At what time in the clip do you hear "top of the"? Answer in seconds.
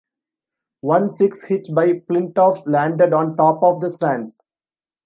3.37-3.89